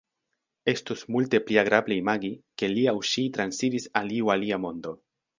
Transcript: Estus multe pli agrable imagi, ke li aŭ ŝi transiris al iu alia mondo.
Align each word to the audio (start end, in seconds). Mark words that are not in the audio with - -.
Estus 0.71 1.01
multe 1.15 1.41
pli 1.49 1.59
agrable 1.63 1.97
imagi, 2.03 2.31
ke 2.61 2.69
li 2.75 2.85
aŭ 2.93 2.95
ŝi 3.09 3.25
transiris 3.35 3.85
al 4.01 4.09
iu 4.21 4.33
alia 4.37 4.59
mondo. 4.65 4.95